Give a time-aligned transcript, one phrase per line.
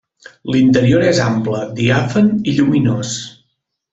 [0.53, 3.13] L'interior és ample, diàfan i lluminós.